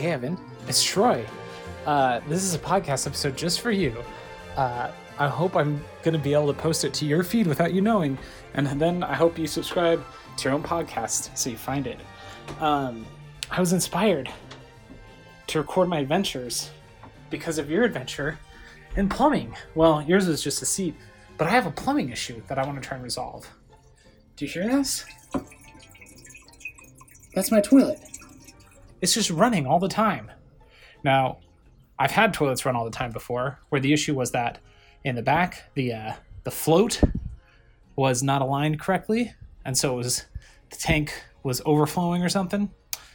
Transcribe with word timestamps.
Hey, 0.00 0.12
Evan, 0.12 0.38
it's 0.66 0.82
Troy. 0.82 1.26
Uh, 1.84 2.20
this 2.26 2.42
is 2.42 2.54
a 2.54 2.58
podcast 2.58 3.06
episode 3.06 3.36
just 3.36 3.60
for 3.60 3.70
you. 3.70 4.02
Uh, 4.56 4.90
I 5.18 5.28
hope 5.28 5.54
I'm 5.54 5.84
going 6.02 6.14
to 6.14 6.18
be 6.18 6.32
able 6.32 6.46
to 6.46 6.58
post 6.58 6.86
it 6.86 6.94
to 6.94 7.04
your 7.04 7.22
feed 7.22 7.46
without 7.46 7.74
you 7.74 7.82
knowing. 7.82 8.16
And 8.54 8.66
then 8.80 9.02
I 9.02 9.12
hope 9.12 9.38
you 9.38 9.46
subscribe 9.46 10.02
to 10.38 10.44
your 10.48 10.54
own 10.54 10.62
podcast 10.62 11.36
so 11.36 11.50
you 11.50 11.58
find 11.58 11.86
it. 11.86 12.00
Um, 12.60 13.04
I 13.50 13.60
was 13.60 13.74
inspired 13.74 14.30
to 15.48 15.58
record 15.58 15.86
my 15.86 15.98
adventures 15.98 16.70
because 17.28 17.58
of 17.58 17.68
your 17.68 17.84
adventure 17.84 18.38
in 18.96 19.06
plumbing. 19.06 19.54
Well, 19.74 20.00
yours 20.00 20.28
was 20.28 20.42
just 20.42 20.62
a 20.62 20.66
seat, 20.66 20.94
but 21.36 21.46
I 21.46 21.50
have 21.50 21.66
a 21.66 21.70
plumbing 21.70 22.08
issue 22.08 22.40
that 22.48 22.58
I 22.58 22.64
want 22.64 22.82
to 22.82 22.88
try 22.88 22.94
and 22.94 23.04
resolve. 23.04 23.46
Do 24.36 24.46
you 24.46 24.50
hear 24.50 24.66
this? 24.66 25.04
That's 27.34 27.50
my 27.50 27.60
toilet. 27.60 28.09
It's 29.00 29.14
just 29.14 29.30
running 29.30 29.66
all 29.66 29.78
the 29.78 29.88
time. 29.88 30.30
Now, 31.02 31.38
I've 31.98 32.10
had 32.10 32.32
toilets 32.32 32.64
run 32.64 32.76
all 32.76 32.84
the 32.84 32.90
time 32.90 33.12
before, 33.12 33.58
where 33.68 33.80
the 33.80 33.92
issue 33.92 34.14
was 34.14 34.30
that 34.32 34.58
in 35.04 35.16
the 35.16 35.22
back, 35.22 35.64
the 35.74 35.92
uh, 35.92 36.12
the 36.44 36.50
float 36.50 37.00
was 37.96 38.22
not 38.22 38.42
aligned 38.42 38.80
correctly, 38.80 39.34
and 39.64 39.76
so 39.76 39.94
it 39.94 39.96
was 39.96 40.26
the 40.70 40.76
tank 40.76 41.12
was 41.42 41.60
overflowing 41.64 42.22
or 42.22 42.28
something. 42.28 42.70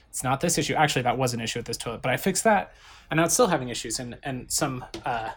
It's 0.10 0.24
not 0.24 0.40
this 0.40 0.58
issue. 0.58 0.76
Actually, 0.76 1.04
that 1.04 1.18
was 1.18 1.34
an 1.34 1.42
issue 1.42 1.60
with 1.60 1.66
this 1.66 1.78
toilet, 1.78 2.02
but 2.02 2.12
I 2.12 2.18
fixed 2.18 2.44
that, 2.44 2.74
and 3.10 3.18
now 3.18 3.26
it's 3.26 3.34
still 3.34 3.48
having 3.48 3.70
issues. 3.70 4.00
And 4.00 4.18
and 4.24 4.52
some 4.52 4.86
uh, 5.06 5.30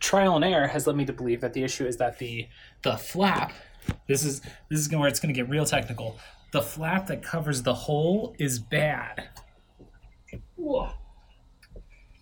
trial 0.00 0.36
and 0.36 0.44
error 0.44 0.66
has 0.66 0.86
led 0.86 0.96
me 0.96 1.04
to 1.06 1.12
believe 1.12 1.40
that 1.40 1.52
the 1.52 1.62
issue 1.62 1.86
is 1.86 1.96
that 1.98 2.18
the 2.18 2.48
the 2.82 2.96
flap. 2.96 3.52
This 4.08 4.24
is 4.24 4.40
this 4.68 4.80
is 4.80 4.90
where 4.90 5.08
it's 5.08 5.20
going 5.20 5.32
to 5.32 5.40
get 5.40 5.48
real 5.48 5.64
technical. 5.64 6.18
The 6.52 6.62
flap 6.62 7.06
that 7.06 7.22
covers 7.22 7.62
the 7.62 7.74
hole 7.74 8.34
is 8.38 8.58
bad. 8.58 9.28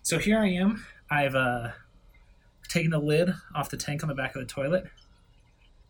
So 0.01 0.19
here 0.19 0.37
I 0.37 0.49
am. 0.49 0.85
I've 1.09 1.33
uh, 1.33 1.69
taken 2.69 2.91
the 2.91 2.99
lid 2.99 3.33
off 3.55 3.71
the 3.71 3.77
tank 3.77 4.03
on 4.03 4.07
the 4.07 4.13
back 4.13 4.35
of 4.35 4.41
the 4.41 4.45
toilet. 4.45 4.83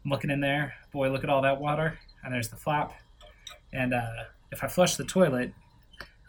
I'm 0.06 0.12
looking 0.12 0.30
in 0.30 0.40
there. 0.40 0.74
Boy, 0.94 1.10
look 1.10 1.26
at 1.26 1.30
all 1.30 1.42
that 1.42 1.60
water. 1.60 2.00
And 2.24 2.34
there's 2.34 2.48
the 2.48 2.56
flap. 2.56 2.94
And 3.74 3.94
uh, 3.94 4.24
if 4.54 4.64
I 4.64 4.68
flush 4.68 4.96
the 4.96 5.04
toilet, 5.04 5.52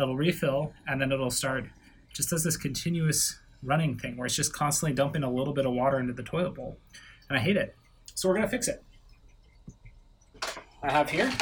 it'll 0.00 0.16
refill 0.16 0.72
and 0.88 1.00
then 1.00 1.12
it'll 1.12 1.30
start 1.30 1.66
just 2.12 2.30
does 2.30 2.42
this 2.42 2.56
continuous 2.56 3.38
running 3.62 3.97
thing 3.97 4.16
where 4.16 4.27
it's 4.27 4.34
just 4.34 4.52
constantly 4.52 4.94
dumping 4.94 5.22
a 5.22 5.30
little 5.30 5.54
bit 5.54 5.64
of 5.64 5.74
water 5.74 6.00
into 6.00 6.12
the 6.12 6.22
toilet 6.22 6.54
bowl. 6.54 6.77
And 7.28 7.38
I 7.38 7.41
hate 7.41 7.56
it. 7.56 7.77
So 8.14 8.28
we're 8.28 8.34
going 8.34 8.47
to 8.47 8.50
fix 8.50 8.69
it. 8.69 8.82
I 10.82 10.91
have 10.91 11.08
here 11.08 11.32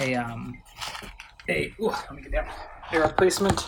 a 0.00 0.14
um 0.14 0.54
a 1.48 1.72
ooh, 1.80 1.88
let 1.88 2.14
me 2.14 2.22
get 2.22 2.32
down 2.32 2.46
a 2.92 3.00
replacement 3.00 3.66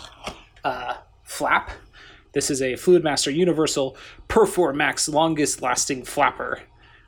uh, 0.63 0.95
flap. 1.23 1.71
This 2.33 2.49
is 2.49 2.61
a 2.61 2.73
Fluidmaster 2.73 3.33
Universal 3.33 3.97
PerforMAX 4.29 5.11
longest 5.11 5.61
lasting 5.61 6.03
flapper, 6.05 6.61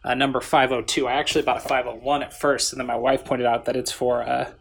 uh, 0.03 0.16
number 0.16 0.42
502. 0.42 1.08
I 1.08 1.14
actually 1.14 1.44
bought 1.44 1.58
a 1.58 1.68
501 1.68 2.24
at 2.24 2.34
first, 2.34 2.74
and 2.74 2.80
then 2.80 2.88
my 2.88 2.96
wife 2.96 3.25
pointed 3.25 3.46
out 3.46 3.66
that 3.66 3.75
it's 3.75 3.92
for 3.92 4.24
uh, 4.24 4.52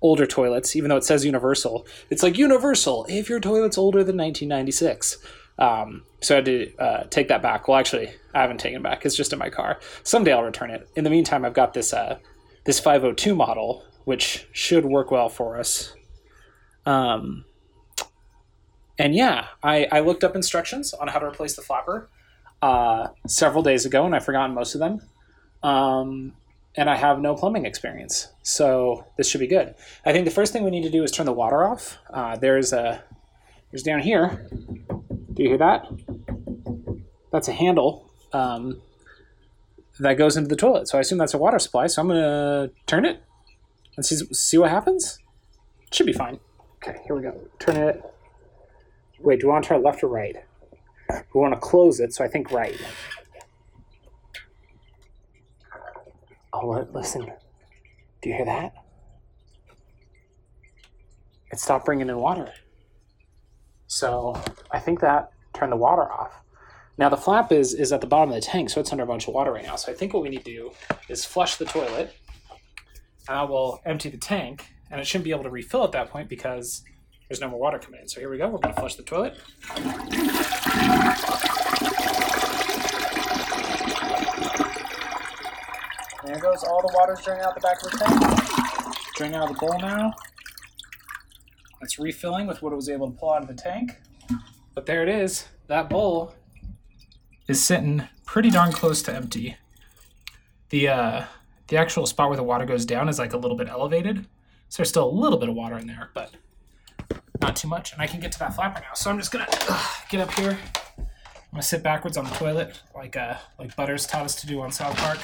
older 0.00 0.26
toilets, 0.26 0.76
even 0.76 0.88
though 0.88 0.96
it 0.96 1.04
says 1.04 1.24
universal. 1.24 1.86
It's 2.10 2.22
like 2.22 2.38
universal 2.38 3.06
if 3.08 3.28
your 3.28 3.40
toilet's 3.40 3.78
older 3.78 4.04
than 4.04 4.16
1996. 4.16 5.18
Um, 5.58 6.02
so 6.20 6.34
I 6.34 6.36
had 6.36 6.44
to 6.46 6.76
uh, 6.76 7.04
take 7.04 7.28
that 7.28 7.42
back. 7.42 7.68
Well, 7.68 7.78
actually, 7.78 8.10
I 8.34 8.40
haven't 8.40 8.58
taken 8.58 8.80
it 8.80 8.82
back. 8.82 9.04
It's 9.04 9.16
just 9.16 9.32
in 9.32 9.38
my 9.38 9.50
car. 9.50 9.78
Someday 10.02 10.32
I'll 10.32 10.42
return 10.42 10.70
it. 10.70 10.88
In 10.96 11.04
the 11.04 11.10
meantime, 11.10 11.44
I've 11.44 11.54
got 11.54 11.74
this 11.74 11.92
uh, 11.92 12.18
this 12.64 12.80
502 12.80 13.34
model, 13.34 13.84
which 14.04 14.46
should 14.52 14.84
work 14.84 15.10
well 15.10 15.28
for 15.28 15.58
us. 15.58 15.94
Um, 16.86 17.44
and 18.98 19.14
yeah, 19.14 19.46
I, 19.62 19.86
I 19.90 20.00
looked 20.00 20.24
up 20.24 20.36
instructions 20.36 20.94
on 20.94 21.08
how 21.08 21.18
to 21.18 21.26
replace 21.26 21.56
the 21.56 21.62
flapper 21.62 22.08
uh, 22.62 23.08
several 23.26 23.62
days 23.62 23.84
ago, 23.84 24.06
and 24.06 24.14
I've 24.14 24.24
forgotten 24.24 24.54
most 24.54 24.74
of 24.74 24.80
them. 24.80 25.00
Um, 25.62 26.34
and 26.76 26.90
I 26.90 26.96
have 26.96 27.20
no 27.20 27.34
plumbing 27.34 27.66
experience, 27.66 28.32
so 28.42 29.06
this 29.16 29.28
should 29.28 29.40
be 29.40 29.46
good. 29.46 29.74
I 30.04 30.12
think 30.12 30.24
the 30.24 30.30
first 30.30 30.52
thing 30.52 30.64
we 30.64 30.70
need 30.70 30.82
to 30.82 30.90
do 30.90 31.02
is 31.02 31.10
turn 31.10 31.26
the 31.26 31.32
water 31.32 31.64
off. 31.64 31.98
Uh, 32.12 32.36
there's 32.36 32.72
a 32.72 33.02
there's 33.70 33.82
down 33.82 34.00
here. 34.00 34.46
Do 35.32 35.42
you 35.42 35.50
hear 35.50 35.58
that? 35.58 35.86
That's 37.32 37.48
a 37.48 37.52
handle 37.52 38.10
um, 38.32 38.80
that 40.00 40.14
goes 40.14 40.36
into 40.36 40.48
the 40.48 40.56
toilet. 40.56 40.88
So 40.88 40.98
I 40.98 41.00
assume 41.00 41.18
that's 41.18 41.34
a 41.34 41.38
water 41.38 41.58
supply. 41.58 41.86
So 41.86 42.02
I'm 42.02 42.08
gonna 42.08 42.70
turn 42.86 43.04
it 43.04 43.22
and 43.96 44.04
see 44.04 44.16
see 44.32 44.58
what 44.58 44.70
happens. 44.70 45.18
Should 45.92 46.06
be 46.06 46.12
fine. 46.12 46.40
Okay, 46.86 46.98
here 47.06 47.16
we 47.16 47.22
go. 47.22 47.40
Turn 47.58 47.76
it. 47.76 48.02
Wait, 49.20 49.40
do 49.40 49.46
we 49.46 49.52
want 49.52 49.64
to 49.64 49.68
turn 49.68 49.82
left 49.82 50.02
or 50.02 50.08
right? 50.08 50.36
We 51.10 51.40
want 51.40 51.54
to 51.54 51.60
close 51.60 51.98
it, 51.98 52.12
so 52.12 52.22
I 52.22 52.28
think 52.28 52.50
right. 52.50 52.78
Oh, 56.52 56.86
listen. 56.92 57.32
Do 58.20 58.28
you 58.28 58.36
hear 58.36 58.44
that? 58.44 58.74
It 61.50 61.58
stopped 61.58 61.86
bringing 61.86 62.08
in 62.10 62.18
water. 62.18 62.52
So 63.86 64.38
I 64.70 64.78
think 64.78 65.00
that 65.00 65.30
turned 65.54 65.72
the 65.72 65.76
water 65.76 66.10
off. 66.10 66.32
Now 66.98 67.08
the 67.08 67.16
flap 67.16 67.50
is 67.50 67.72
is 67.72 67.92
at 67.92 68.02
the 68.02 68.06
bottom 68.06 68.28
of 68.30 68.34
the 68.34 68.40
tank, 68.40 68.70
so 68.70 68.80
it's 68.80 68.92
under 68.92 69.04
a 69.04 69.06
bunch 69.06 69.26
of 69.26 69.34
water 69.34 69.52
right 69.52 69.64
now. 69.64 69.76
So 69.76 69.90
I 69.90 69.94
think 69.94 70.12
what 70.12 70.22
we 70.22 70.28
need 70.28 70.44
to 70.44 70.52
do 70.52 70.72
is 71.08 71.24
flush 71.24 71.56
the 71.56 71.64
toilet. 71.64 72.14
And 73.28 73.38
I 73.38 73.42
will 73.44 73.80
empty 73.86 74.10
the 74.10 74.18
tank, 74.18 74.73
and 74.90 75.00
it 75.00 75.06
shouldn't 75.06 75.24
be 75.24 75.30
able 75.30 75.44
to 75.44 75.50
refill 75.50 75.84
at 75.84 75.92
that 75.92 76.10
point 76.10 76.28
because 76.28 76.82
there's 77.28 77.40
no 77.40 77.48
more 77.48 77.60
water 77.60 77.78
coming 77.78 78.00
in. 78.00 78.08
So 78.08 78.20
here 78.20 78.30
we 78.30 78.38
go. 78.38 78.48
We're 78.48 78.58
going 78.58 78.74
to 78.74 78.80
flush 78.80 78.94
the 78.96 79.02
toilet. 79.02 79.36
There 86.24 86.38
goes 86.38 86.64
all 86.64 86.80
the 86.80 86.92
water's 86.94 87.22
draining 87.22 87.44
out 87.44 87.54
the 87.54 87.60
back 87.60 87.82
of 87.82 87.90
the 87.90 87.98
tank. 87.98 89.14
Draining 89.16 89.36
out 89.36 89.50
of 89.50 89.56
the 89.56 89.66
bowl 89.66 89.78
now. 89.78 90.12
It's 91.82 91.98
refilling 91.98 92.46
with 92.46 92.62
what 92.62 92.72
it 92.72 92.76
was 92.76 92.88
able 92.88 93.10
to 93.10 93.18
pull 93.18 93.32
out 93.32 93.42
of 93.42 93.48
the 93.48 93.54
tank. 93.54 94.00
But 94.74 94.86
there 94.86 95.02
it 95.02 95.08
is. 95.08 95.46
That 95.66 95.90
bowl 95.90 96.34
is 97.46 97.62
sitting 97.62 98.04
pretty 98.24 98.50
darn 98.50 98.72
close 98.72 99.02
to 99.02 99.14
empty. 99.14 99.56
The 100.70 100.88
uh, 100.88 101.24
the 101.68 101.76
actual 101.76 102.06
spot 102.06 102.28
where 102.28 102.36
the 102.36 102.42
water 102.42 102.64
goes 102.64 102.84
down 102.84 103.08
is 103.08 103.18
like 103.18 103.32
a 103.32 103.36
little 103.36 103.56
bit 103.56 103.68
elevated. 103.68 104.26
So 104.74 104.78
there's 104.78 104.88
still 104.88 105.08
a 105.08 105.14
little 105.14 105.38
bit 105.38 105.48
of 105.48 105.54
water 105.54 105.78
in 105.78 105.86
there, 105.86 106.10
but 106.14 106.32
not 107.40 107.54
too 107.54 107.68
much. 107.68 107.92
And 107.92 108.02
I 108.02 108.08
can 108.08 108.18
get 108.18 108.32
to 108.32 108.40
that 108.40 108.56
flapper 108.56 108.80
now. 108.80 108.92
So 108.94 109.08
I'm 109.08 109.18
just 109.18 109.30
gonna 109.30 109.46
uh, 109.68 109.88
get 110.10 110.20
up 110.20 110.34
here. 110.34 110.58
I'm 110.98 111.06
gonna 111.52 111.62
sit 111.62 111.84
backwards 111.84 112.16
on 112.16 112.24
the 112.24 112.32
toilet, 112.32 112.82
like 112.92 113.16
uh, 113.16 113.36
like 113.56 113.76
Butters 113.76 114.04
taught 114.04 114.24
us 114.24 114.34
to 114.34 114.48
do 114.48 114.60
on 114.62 114.72
South 114.72 114.96
Park. 114.96 115.20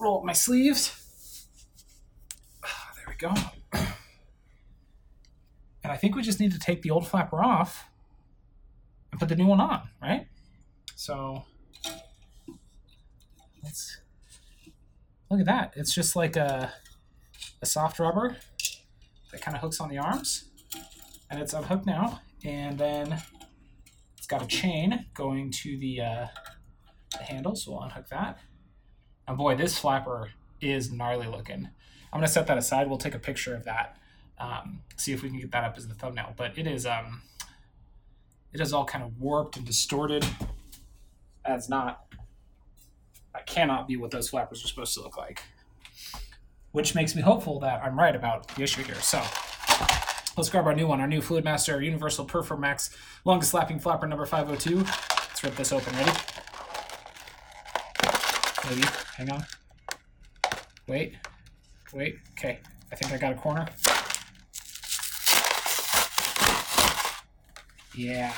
Roll 0.00 0.16
up 0.16 0.24
my 0.24 0.32
sleeves. 0.32 1.46
Ah, 2.64 2.92
there 2.96 3.04
we 3.06 3.16
go. 3.16 3.34
And 5.84 5.92
I 5.92 5.98
think 5.98 6.16
we 6.16 6.22
just 6.22 6.40
need 6.40 6.52
to 6.52 6.58
take 6.58 6.80
the 6.80 6.90
old 6.90 7.06
flapper 7.06 7.44
off 7.44 7.84
and 9.12 9.20
put 9.20 9.28
the 9.28 9.36
new 9.36 9.46
one 9.46 9.60
on, 9.60 9.90
right? 10.00 10.26
So 10.94 11.44
let's 13.62 13.98
look 15.30 15.40
at 15.40 15.46
that. 15.46 15.74
It's 15.76 15.94
just 15.94 16.16
like 16.16 16.34
a, 16.34 16.72
a 17.62 17.66
soft 17.66 17.98
rubber 17.98 18.36
that 19.32 19.40
kind 19.40 19.56
of 19.56 19.62
hooks 19.62 19.80
on 19.80 19.88
the 19.88 19.98
arms. 19.98 20.50
And 21.30 21.40
it's 21.40 21.52
unhooked 21.52 21.86
now. 21.86 22.20
And 22.44 22.78
then 22.78 23.20
it's 24.16 24.26
got 24.26 24.42
a 24.42 24.46
chain 24.46 25.06
going 25.14 25.50
to 25.62 25.78
the, 25.78 26.00
uh, 26.00 26.26
the 27.12 27.24
handle, 27.24 27.56
so 27.56 27.72
we'll 27.72 27.82
unhook 27.82 28.08
that. 28.08 28.38
And 29.26 29.36
boy, 29.36 29.56
this 29.56 29.78
flapper 29.78 30.30
is 30.60 30.92
gnarly 30.92 31.26
looking. 31.26 31.68
I'm 32.12 32.20
gonna 32.20 32.28
set 32.28 32.46
that 32.46 32.58
aside. 32.58 32.88
We'll 32.88 32.98
take 32.98 33.14
a 33.14 33.18
picture 33.18 33.54
of 33.54 33.64
that. 33.64 33.96
Um, 34.38 34.80
see 34.96 35.12
if 35.12 35.22
we 35.22 35.28
can 35.28 35.38
get 35.38 35.50
that 35.52 35.64
up 35.64 35.76
as 35.76 35.88
the 35.88 35.94
thumbnail. 35.94 36.34
But 36.36 36.56
it 36.56 36.66
is 36.66 36.86
um, 36.86 37.22
it 38.52 38.60
is 38.60 38.72
all 38.72 38.84
kind 38.84 39.04
of 39.04 39.18
warped 39.20 39.56
and 39.56 39.66
distorted. 39.66 40.24
That's 41.44 41.68
not. 41.68 42.04
That 43.34 43.46
cannot 43.46 43.86
be 43.86 43.96
what 43.96 44.10
those 44.10 44.30
flappers 44.30 44.64
are 44.64 44.68
supposed 44.68 44.94
to 44.94 45.02
look 45.02 45.16
like. 45.16 45.42
Which 46.76 46.94
makes 46.94 47.16
me 47.16 47.22
hopeful 47.22 47.58
that 47.60 47.82
I'm 47.82 47.98
right 47.98 48.14
about 48.14 48.48
the 48.48 48.62
issue 48.62 48.82
here. 48.82 48.96
So 48.96 49.22
let's 50.36 50.50
grab 50.50 50.66
our 50.66 50.74
new 50.74 50.86
one, 50.86 51.00
our 51.00 51.06
new 51.06 51.22
Fluidmaster 51.22 51.82
Universal 51.82 52.26
PerforMAX 52.26 52.94
longest 53.24 53.54
lapping 53.54 53.78
flapper 53.78 54.06
number 54.06 54.26
502. 54.26 54.80
Let's 54.80 55.42
rip 55.42 55.56
this 55.56 55.72
open. 55.72 55.94
Ready? 55.94 56.12
Maybe. 58.68 58.82
Hang 59.16 59.32
on. 59.32 59.46
Wait. 60.86 61.14
Wait. 61.94 62.18
Okay. 62.32 62.58
I 62.92 62.94
think 62.96 63.10
I 63.10 63.16
got 63.16 63.32
a 63.32 63.36
corner. 63.36 63.66
Yeah. 67.94 68.34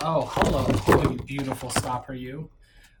Oh, 0.00 0.32
hello. 0.34 1.14
Beautiful 1.26 1.68
stopper, 1.68 2.14
you. 2.14 2.48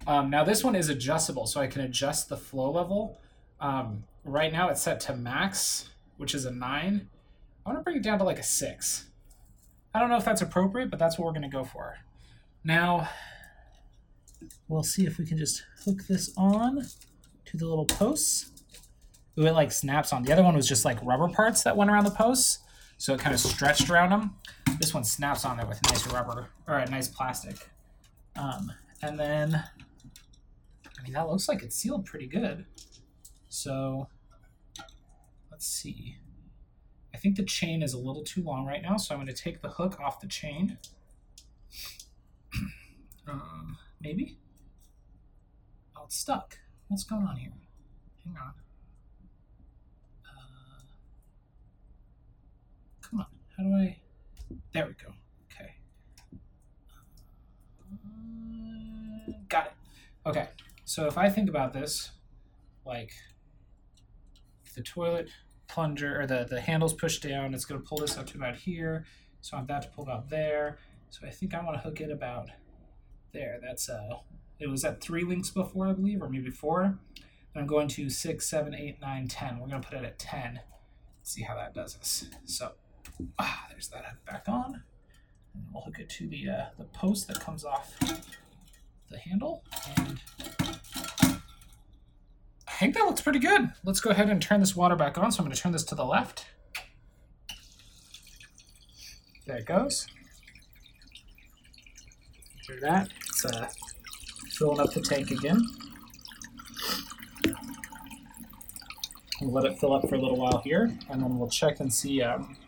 Um, 0.06 0.28
now 0.28 0.44
this 0.44 0.62
one 0.62 0.76
is 0.76 0.90
adjustable, 0.90 1.46
so 1.46 1.62
I 1.62 1.66
can 1.66 1.80
adjust 1.80 2.28
the 2.28 2.36
flow 2.36 2.70
level. 2.70 3.18
Um, 3.60 4.04
right 4.24 4.52
now 4.52 4.68
it's 4.68 4.82
set 4.82 5.00
to 5.00 5.16
max, 5.16 5.90
which 6.16 6.34
is 6.34 6.44
a 6.44 6.50
9. 6.50 7.08
I 7.64 7.68
want 7.68 7.78
to 7.78 7.82
bring 7.82 7.96
it 7.96 8.02
down 8.02 8.18
to 8.18 8.24
like 8.24 8.38
a 8.38 8.42
6. 8.42 9.06
I 9.94 10.00
don't 10.00 10.10
know 10.10 10.16
if 10.16 10.24
that's 10.24 10.42
appropriate, 10.42 10.90
but 10.90 10.98
that's 10.98 11.18
what 11.18 11.24
we're 11.26 11.32
going 11.32 11.42
to 11.42 11.48
go 11.48 11.64
for. 11.64 11.96
Now, 12.62 13.08
we'll 14.68 14.82
see 14.82 15.06
if 15.06 15.18
we 15.18 15.26
can 15.26 15.38
just 15.38 15.64
hook 15.84 16.06
this 16.06 16.32
on 16.36 16.84
to 17.46 17.56
the 17.56 17.66
little 17.66 17.86
posts. 17.86 18.50
Ooh, 19.38 19.46
it 19.46 19.52
like 19.52 19.72
snaps 19.72 20.12
on. 20.12 20.22
The 20.22 20.32
other 20.32 20.42
one 20.42 20.54
was 20.54 20.68
just 20.68 20.84
like 20.84 20.98
rubber 21.02 21.28
parts 21.28 21.62
that 21.62 21.76
went 21.76 21.90
around 21.90 22.04
the 22.04 22.10
posts, 22.10 22.58
so 22.98 23.14
it 23.14 23.20
kind 23.20 23.34
of 23.34 23.40
stretched 23.40 23.90
around 23.90 24.10
them. 24.10 24.36
This 24.78 24.92
one 24.92 25.04
snaps 25.04 25.44
on 25.44 25.56
there 25.56 25.66
with 25.66 25.80
nice 25.84 26.06
rubber 26.08 26.48
or 26.66 26.78
a 26.78 26.90
nice 26.90 27.08
plastic. 27.08 27.68
Um, 28.36 28.72
and 29.02 29.18
then, 29.18 29.54
I 29.54 31.02
mean, 31.02 31.12
that 31.12 31.28
looks 31.28 31.48
like 31.48 31.62
it's 31.62 31.76
sealed 31.76 32.06
pretty 32.06 32.26
good. 32.26 32.66
So, 33.48 34.08
let's 35.50 35.66
see. 35.66 36.16
I 37.14 37.18
think 37.18 37.36
the 37.36 37.44
chain 37.44 37.82
is 37.82 37.94
a 37.94 37.98
little 37.98 38.22
too 38.22 38.42
long 38.42 38.66
right 38.66 38.82
now, 38.82 38.98
so 38.98 39.14
I'm 39.14 39.22
going 39.22 39.34
to 39.34 39.42
take 39.42 39.62
the 39.62 39.70
hook 39.70 39.98
off 39.98 40.20
the 40.20 40.26
chain. 40.26 40.76
um, 43.26 43.78
maybe? 44.02 44.38
Oh, 45.96 46.02
it's 46.04 46.16
stuck. 46.18 46.58
What's 46.88 47.04
going 47.04 47.24
on 47.26 47.36
here? 47.36 47.52
Hang 48.24 48.36
on. 48.36 48.52
Uh, 50.26 50.82
come 53.00 53.20
on. 53.20 53.26
How 53.56 53.62
do 53.62 53.70
I? 53.70 53.96
There 54.72 54.86
we 54.86 54.92
go. 54.92 55.12
Okay. 55.50 55.74
Uh, 57.90 59.32
got 59.48 59.66
it. 59.68 59.72
Okay. 60.26 60.48
So 60.84 61.06
if 61.06 61.16
I 61.16 61.30
think 61.30 61.48
about 61.48 61.72
this, 61.72 62.10
like 62.84 63.12
the 64.76 64.82
toilet 64.82 65.28
plunger 65.68 66.20
or 66.20 66.26
the, 66.26 66.46
the 66.48 66.60
handle's 66.60 66.94
pushed 66.94 67.22
down, 67.22 67.54
it's 67.54 67.64
going 67.64 67.80
to 67.80 67.86
pull 67.86 67.98
this 67.98 68.16
up 68.16 68.26
to 68.28 68.36
about 68.36 68.54
here. 68.54 69.04
So 69.40 69.56
I 69.56 69.60
have 69.60 69.68
that 69.68 69.82
to 69.82 69.88
pull 69.88 70.04
about 70.04 70.28
there. 70.28 70.78
So 71.10 71.26
I 71.26 71.30
think 71.30 71.54
I 71.54 71.64
want 71.64 71.76
to 71.76 71.80
hook 71.80 72.00
it 72.00 72.10
about 72.10 72.50
there. 73.32 73.58
That's 73.60 73.88
uh, 73.88 74.18
it 74.60 74.68
was 74.68 74.84
at 74.84 75.00
three 75.00 75.24
links 75.24 75.50
before, 75.50 75.88
I 75.88 75.92
believe, 75.92 76.22
or 76.22 76.28
maybe 76.28 76.50
four. 76.50 76.98
I'm 77.54 77.66
going 77.66 77.88
to 77.88 78.10
six, 78.10 78.48
seven, 78.48 78.74
eight, 78.74 79.00
nine, 79.00 79.28
ten. 79.28 79.58
We're 79.58 79.68
going 79.68 79.80
to 79.80 79.88
put 79.88 79.98
it 79.98 80.04
at 80.04 80.18
ten. 80.18 80.60
See 81.22 81.42
how 81.42 81.56
that 81.56 81.74
does 81.74 81.96
us. 81.96 82.26
So 82.44 82.72
ah, 83.38 83.66
there's 83.70 83.88
that 83.88 84.04
back 84.26 84.44
on. 84.46 84.82
And 85.54 85.64
we'll 85.72 85.82
hook 85.82 85.98
it 85.98 86.10
to 86.10 86.28
the 86.28 86.50
uh, 86.50 86.64
the 86.78 86.84
post 86.84 87.28
that 87.28 87.40
comes 87.40 87.64
off 87.64 87.98
the 89.10 89.18
handle. 89.18 89.64
And 89.96 90.20
I 92.76 92.78
think 92.78 92.94
that 92.94 93.06
looks 93.06 93.22
pretty 93.22 93.38
good. 93.38 93.72
Let's 93.84 94.00
go 94.00 94.10
ahead 94.10 94.28
and 94.28 94.40
turn 94.40 94.60
this 94.60 94.76
water 94.76 94.96
back 94.96 95.16
on. 95.16 95.32
So 95.32 95.38
I'm 95.38 95.46
going 95.46 95.56
to 95.56 95.60
turn 95.60 95.72
this 95.72 95.82
to 95.84 95.94
the 95.94 96.04
left. 96.04 96.44
There 99.46 99.56
it 99.56 99.64
goes. 99.64 100.06
Hear 102.66 102.78
that? 102.82 103.08
It's 103.28 103.46
uh, 103.46 103.68
filling 104.50 104.78
up 104.80 104.92
the 104.92 105.00
tank 105.00 105.30
again. 105.30 105.58
We'll 109.40 109.52
let 109.52 109.64
it 109.64 109.78
fill 109.78 109.94
up 109.94 110.06
for 110.06 110.16
a 110.16 110.20
little 110.20 110.36
while 110.36 110.60
here, 110.62 110.98
and 111.08 111.22
then 111.22 111.38
we'll 111.38 111.48
check 111.48 111.80
and 111.80 111.90
see 111.90 112.20
um, 112.20 112.58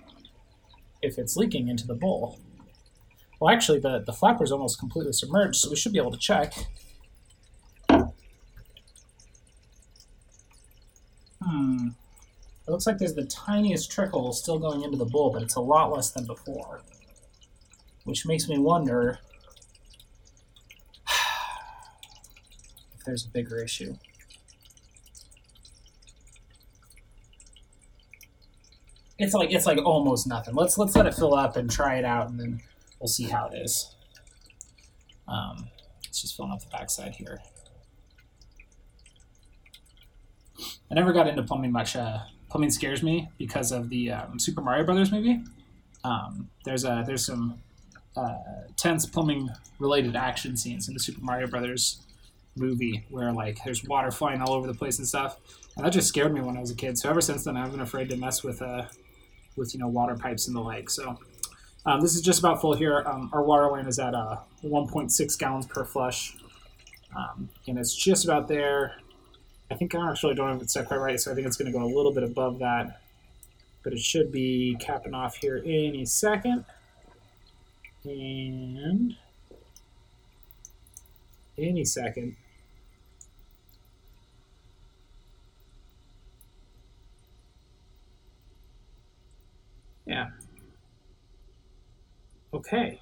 if 1.03 1.19
it's 1.19 1.37
leaking 1.37 1.69
into 1.69 1.87
the 1.87 1.95
bowl. 1.95 2.39
Well, 3.41 3.55
actually, 3.55 3.81
the, 3.81 4.05
the 4.07 4.15
flapper 4.15 4.45
is 4.45 4.53
almost 4.53 4.79
completely 4.79 5.13
submerged, 5.13 5.57
so 5.57 5.69
we 5.69 5.77
should 5.77 5.93
be 5.93 5.99
able 5.99 6.13
to 6.13 6.19
check. 6.19 6.55
Hmm. 11.49 11.89
It 12.67 12.68
looks 12.79 12.87
like 12.87 12.99
there's 12.99 13.15
the 13.15 13.25
tiniest 13.25 13.91
trickle 13.91 14.33
still 14.33 14.57
going 14.57 14.85
into 14.85 14.97
the 14.97 15.05
bowl, 15.05 15.33
but 15.33 15.43
it's 15.43 15.57
a 15.57 15.61
lot 15.61 15.91
less 15.91 16.13
than 16.13 16.25
before. 16.25 16.81
Which 18.05 18.25
makes 18.25 18.49
me 18.49 18.57
wonder 18.57 19.19
if 22.95 23.05
there's 23.05 23.27
a 23.27 23.31
bigger 23.31 23.61
issue. 23.61 23.97
It's 29.19 29.35
like 29.35 29.53
it's 29.53 29.67
like 29.67 29.79
almost 29.79 30.29
nothing. 30.29 30.55
Let's 30.55 30.79
let's 30.79 30.95
let 30.95 31.07
it 31.07 31.15
fill 31.15 31.35
up 31.35 31.57
and 31.57 31.69
try 31.69 31.97
it 31.97 32.05
out, 32.05 32.31
and 32.31 32.39
then 32.39 32.61
we'll 33.01 33.09
see 33.09 33.25
how 33.25 33.49
it 33.49 33.57
is. 33.57 33.97
Um, 35.27 35.69
it's 36.07 36.23
just 36.23 36.37
filling 36.37 36.53
up 36.53 36.61
the 36.61 36.69
backside 36.71 37.17
here. 37.17 37.41
I 40.89 40.95
never 40.95 41.13
got 41.13 41.27
into 41.27 41.43
plumbing 41.43 41.73
much. 41.73 41.97
Uh, 41.97 42.19
plumbing 42.49 42.71
scares 42.71 43.03
me 43.03 43.29
because 43.39 43.73
of 43.73 43.89
the 43.89 44.11
um, 44.13 44.39
Super 44.39 44.61
Mario 44.61 44.85
Brothers 44.85 45.13
movie. 45.13 45.41
Um, 46.05 46.49
there's 46.65 46.85
a 46.85 47.05
there's 47.07 47.25
some 47.25 47.61
uh, 48.17 48.35
tense 48.77 49.07
plumbing 49.07 49.49
related 49.79 50.17
action 50.17 50.57
scenes 50.57 50.89
in 50.89 50.95
the 50.95 51.01
Super 51.01 51.23
Mario 51.23 51.47
Brothers 51.47 52.03
movie 52.57 53.05
where 53.11 53.33
like 53.33 53.59
there's 53.65 53.85
water 53.85 54.11
flying 54.11 54.41
all 54.41 54.53
over 54.53 54.67
the 54.67 54.75
place 54.75 54.99
and 54.99 55.07
stuff, 55.07 55.39
and 55.77 55.85
that 55.85 55.91
just 55.91 56.09
scared 56.09 56.33
me 56.33 56.41
when 56.41 56.57
I 56.57 56.61
was 56.61 56.71
a 56.71 56.77
kid. 56.77 56.99
So 56.99 57.09
ever 57.09 57.21
since 57.21 57.45
then, 57.45 57.57
I've 57.57 57.71
been 57.71 57.81
afraid 57.81 58.09
to 58.11 58.17
mess 58.17 58.43
with 58.43 58.63
uh, 58.63 58.85
with 59.57 59.75
you 59.75 59.81
know 59.81 59.89
water 59.89 60.17
pipes 60.17 60.47
and 60.47 60.57
the 60.57 60.61
like. 60.61 60.91
So 60.91 61.19
um, 61.87 62.01
this 62.01 62.15
is 62.15 62.23
just 62.23 62.39
about 62.39 62.61
full 62.61 62.75
here. 62.75 63.03
Um, 63.07 63.31
our 63.33 63.43
water 63.43 63.71
line 63.71 63.87
is 63.87 63.99
at 63.99 64.15
uh, 64.15 64.37
1.6 64.65 65.39
gallons 65.39 65.67
per 65.67 65.85
flush, 65.85 66.37
um, 67.17 67.49
and 67.67 67.79
it's 67.79 67.95
just 67.95 68.25
about 68.25 68.49
there. 68.49 68.97
I 69.71 69.75
think 69.75 69.95
I 69.95 70.11
actually 70.11 70.35
don't 70.35 70.49
have 70.49 70.63
it 70.63 70.71
set 70.71 70.87
quite 70.87 70.99
right, 70.99 71.21
so 71.21 71.31
I 71.31 71.35
think 71.35 71.47
it's 71.47 71.57
going 71.57 71.71
to 71.71 71.79
go 71.79 71.85
a 71.85 71.87
little 71.87 72.13
bit 72.13 72.23
above 72.23 72.59
that. 72.61 73.01
But 73.83 73.93
it 73.93 74.01
should 74.01 74.33
be 74.33 74.77
capping 74.81 75.15
off 75.15 75.37
here 75.37 75.63
any 75.65 76.05
second. 76.05 76.65
And 78.05 79.17
any 81.59 81.85
second. 81.85 82.37
Yeah. 90.07 90.31
Okay. 92.55 93.01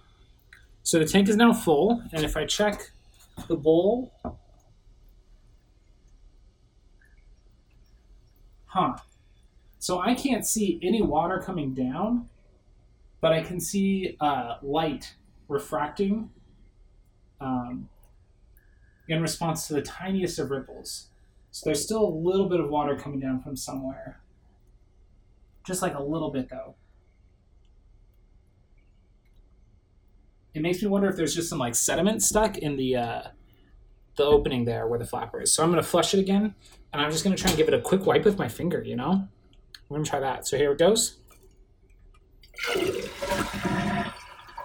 So 0.83 0.99
the 0.99 1.05
tank 1.05 1.29
is 1.29 1.37
now 1.37 1.53
full, 1.53 2.03
and 2.13 2.25
if 2.25 2.37
I 2.37 2.45
check 2.45 2.91
the 3.49 3.57
bowl, 3.57 4.13
huh. 8.77 8.97
So 9.79 10.01
I 10.01 10.15
can't 10.15 10.47
see 10.47 10.79
any 10.83 11.03
water 11.03 11.39
coming 11.45 11.73
down, 11.75 12.29
but 13.21 13.33
I 13.33 13.43
can 13.43 13.59
see 13.61 14.17
uh, 14.21 14.57
light 14.63 15.15
refracting 15.49 16.31
um, 17.41 17.89
in 19.09 19.23
response 19.23 19.67
to 19.69 19.75
the 19.75 19.83
tiniest 19.83 20.39
of 20.39 20.51
ripples. 20.51 21.09
So 21.51 21.63
there's 21.65 21.83
still 21.83 22.05
a 22.05 22.11
little 22.11 22.49
bit 22.49 22.61
of 22.61 22.69
water 22.69 22.97
coming 22.97 23.21
down 23.21 23.41
from 23.41 23.57
somewhere. 23.57 24.21
Just 25.67 25.81
like 25.81 25.95
a 25.95 26.03
little 26.03 26.31
bit, 26.31 26.49
though. 26.51 26.75
It 30.55 30.63
makes 30.63 30.83
me 30.83 30.89
wonder 30.89 31.09
if 31.09 31.17
there's 31.17 31.35
just 31.35 31.49
some 31.49 31.59
like 31.59 31.75
sediment 31.75 32.23
stuck 32.23 32.57
in 32.59 32.77
the 32.77 32.97
uh, 32.97 33.23
the 34.17 34.25
opening 34.25 34.65
there 34.65 34.87
where 34.87 34.99
the 34.99 35.05
flapper 35.05 35.43
is. 35.43 35.53
So 35.53 35.63
I'm 35.63 35.71
gonna 35.71 35.83
flush 35.83 36.15
it 36.15 36.21
again, 36.21 36.55
and 36.97 37.05
I'm 37.05 37.13
just 37.13 37.25
gonna 37.25 37.37
try 37.37 37.51
and 37.51 37.59
give 37.59 37.69
it 37.69 37.75
a 37.75 37.81
quick 37.81 38.07
wipe 38.07 38.25
with 38.25 38.39
my 38.39 38.49
finger. 38.49 38.83
You 38.83 38.97
know, 38.97 39.11
I'm 39.11 39.29
gonna 39.91 40.03
try 40.03 40.19
that. 40.19 40.49
So 40.49 40.57
here 40.57 40.73
it 40.73 40.79
goes. 40.79 41.19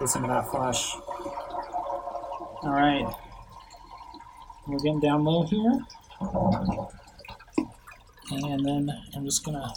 Listen 0.00 0.22
to 0.22 0.28
that 0.28 0.50
flush. 0.50 0.94
All 2.64 2.72
right, 2.72 3.06
we're 4.66 4.78
getting 4.78 5.00
down 5.00 5.24
low 5.24 5.42
here, 5.42 5.78
and 8.30 8.64
then 8.64 8.88
I'm 9.14 9.26
just 9.26 9.44
gonna 9.44 9.70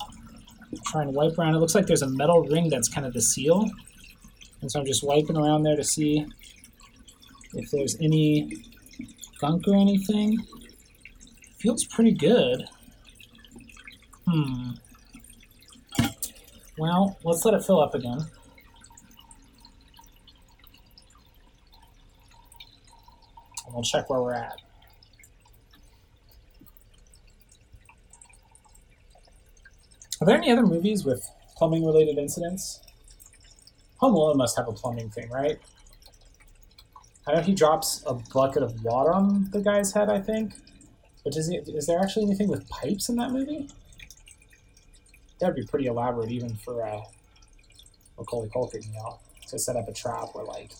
try 0.87 1.01
and 1.01 1.13
wipe 1.13 1.37
around. 1.37 1.55
It 1.55 1.57
looks 1.57 1.75
like 1.75 1.87
there's 1.87 2.03
a 2.03 2.09
metal 2.09 2.43
ring 2.43 2.69
that's 2.69 2.87
kind 2.87 3.05
of 3.05 3.11
the 3.11 3.21
seal. 3.21 3.69
And 4.61 4.71
so 4.71 4.79
I'm 4.79 4.85
just 4.85 5.03
wiping 5.03 5.35
around 5.35 5.63
there 5.63 5.75
to 5.75 5.83
see 5.83 6.25
if 7.53 7.69
there's 7.71 7.97
any 7.99 8.49
gunk 9.41 9.67
or 9.67 9.75
anything. 9.75 10.39
Feels 11.57 11.85
pretty 11.85 12.11
good. 12.13 12.67
Hmm. 14.27 14.71
Well, 16.77 17.17
let's 17.23 17.45
let 17.45 17.53
it 17.53 17.63
fill 17.63 17.79
up 17.79 17.95
again. 17.95 18.19
And 23.65 23.73
we'll 23.73 23.83
check 23.83 24.09
where 24.09 24.21
we're 24.21 24.33
at. 24.33 24.61
Are 30.21 30.25
there 30.25 30.37
any 30.37 30.51
other 30.51 30.65
movies 30.65 31.05
with 31.05 31.29
plumbing 31.55 31.85
related 31.85 32.17
incidents? 32.17 32.81
Home 33.97 34.13
Alone 34.13 34.37
must 34.37 34.57
have 34.57 34.67
a 34.67 34.73
plumbing 34.73 35.09
thing, 35.09 35.29
right? 35.29 35.59
I 37.27 37.33
know 37.33 37.41
he 37.41 37.53
drops 37.53 38.03
a 38.05 38.13
bucket 38.13 38.63
of 38.63 38.83
water 38.83 39.13
on 39.13 39.49
the 39.51 39.61
guy's 39.61 39.93
head, 39.93 40.09
I 40.09 40.19
think. 40.19 40.53
But 41.25 41.33
does 41.33 41.47
he, 41.47 41.57
is 41.57 41.87
there 41.87 41.99
actually 41.99 42.27
anything 42.27 42.47
with 42.47 42.69
pipes 42.69 43.09
in 43.09 43.17
that 43.17 43.31
movie? 43.31 43.67
That'd 45.39 45.55
be 45.55 45.65
pretty 45.65 45.87
elaborate, 45.87 46.31
even 46.31 46.55
for 46.55 46.85
uh, 46.85 47.01
Macaulay 48.17 48.47
Culkin, 48.49 48.85
you 48.85 48.93
know, 48.93 49.19
to 49.49 49.59
set 49.59 49.75
up 49.75 49.89
a 49.89 49.91
trap 49.93 50.29
where 50.33 50.45
like 50.45 50.71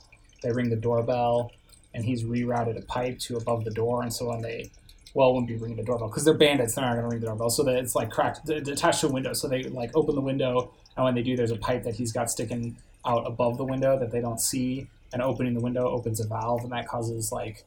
they 0.44 0.52
ring 0.52 0.70
the 0.70 0.76
doorbell 0.76 1.52
and 1.94 2.06
he's 2.06 2.24
rerouted 2.24 2.78
a 2.78 2.86
pipe 2.86 3.18
to 3.20 3.38
above 3.38 3.66
the 3.66 3.72
door, 3.72 4.04
and 4.04 4.14
so 4.14 4.30
when 4.30 4.42
they 4.42 4.70
well, 5.16 5.30
it 5.30 5.34
wouldn't 5.34 5.48
be 5.48 5.56
ringing 5.56 5.78
the 5.78 5.84
doorbell 5.84 6.10
because 6.10 6.26
they're 6.26 6.34
bandits. 6.34 6.76
They're 6.76 6.84
not 6.86 6.92
going 6.92 7.06
to 7.06 7.10
ring 7.10 7.22
the 7.22 7.28
doorbell, 7.28 7.50
so 7.50 7.64
that 7.64 7.78
it's 7.78 7.96
like 7.96 8.12
cracked, 8.12 8.50
attached 8.50 9.00
to 9.02 9.08
a 9.08 9.12
window. 9.12 9.34
So 9.34 9.48
they 9.48 9.64
like 9.64 9.92
open 9.96 10.14
the 10.14 10.22
window, 10.22 10.74
and 10.96 11.06
when 11.06 11.16
they 11.16 11.24
do, 11.24 11.36
there's 11.36 11.52
a 11.52 11.58
pipe 11.58 11.84
that 11.86 11.96
he's 11.96 12.12
got 12.12 12.30
sticking 12.30 12.78
out 13.06 13.26
above 13.26 13.58
the 13.58 13.64
window 13.64 13.98
that 13.98 14.12
they 14.12 14.22
don't 14.22 14.40
see, 14.40 14.88
and 15.14 15.22
opening 15.22 15.54
the 15.54 15.62
window 15.62 15.88
opens 15.88 16.20
a 16.20 16.28
valve, 16.28 16.64
and 16.64 16.72
that 16.74 16.88
causes 16.88 17.32
like, 17.32 17.64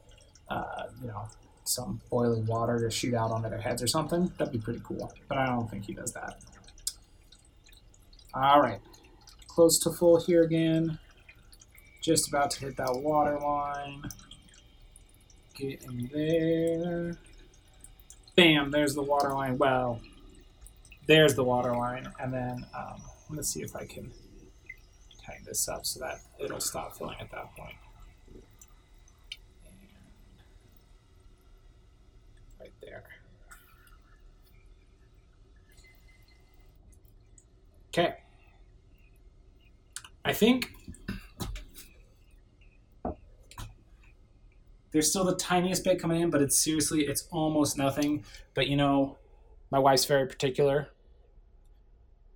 uh, 0.49 0.83
you 1.01 1.07
know, 1.07 1.27
some 1.69 2.01
boiling 2.09 2.45
water 2.45 2.79
to 2.79 2.89
shoot 2.89 3.13
out 3.13 3.31
onto 3.31 3.49
their 3.49 3.61
heads 3.61 3.81
or 3.81 3.87
something. 3.87 4.31
That'd 4.37 4.53
be 4.53 4.59
pretty 4.59 4.81
cool, 4.83 5.11
but 5.27 5.37
I 5.37 5.45
don't 5.45 5.69
think 5.69 5.85
he 5.85 5.93
does 5.93 6.13
that. 6.13 6.39
All 8.33 8.61
right, 8.61 8.79
close 9.47 9.79
to 9.79 9.91
full 9.91 10.19
here 10.19 10.43
again. 10.43 10.99
Just 12.01 12.27
about 12.29 12.51
to 12.51 12.61
hit 12.61 12.77
that 12.77 12.95
water 12.95 13.37
line. 13.37 14.03
Get 15.53 15.83
in 15.83 16.09
there. 16.13 17.17
Bam, 18.35 18.71
there's 18.71 18.95
the 18.95 19.03
water 19.03 19.33
line. 19.33 19.57
Well, 19.57 19.99
there's 21.07 21.35
the 21.35 21.43
water 21.43 21.75
line. 21.75 22.07
And 22.19 22.33
then 22.33 22.65
um, 22.73 23.01
let's 23.29 23.49
see 23.49 23.61
if 23.61 23.75
I 23.75 23.85
can 23.85 24.11
tighten 25.25 25.43
this 25.45 25.67
up 25.67 25.85
so 25.85 25.99
that 25.99 26.19
it'll 26.39 26.61
stop 26.61 26.95
filling 26.97 27.17
at 27.19 27.29
that 27.31 27.53
point. 27.57 27.75
And 29.65 29.75
right 32.61 32.71
there. 32.89 33.03
Okay. 37.89 38.15
I 40.23 40.33
think 40.33 40.71
there's 44.91 45.09
still 45.09 45.23
the 45.23 45.35
tiniest 45.35 45.83
bit 45.83 45.99
coming 45.99 46.21
in, 46.21 46.29
but 46.29 46.41
it's 46.41 46.57
seriously, 46.57 47.05
it's 47.05 47.27
almost 47.31 47.77
nothing. 47.77 48.23
But 48.53 48.67
you 48.67 48.75
know, 48.75 49.17
my 49.71 49.79
wife's 49.79 50.05
very 50.05 50.27
particular. 50.27 50.89